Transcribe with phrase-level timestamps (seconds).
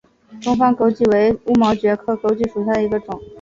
[0.43, 3.21] 东方狗脊为乌毛蕨科狗脊属下的一个种。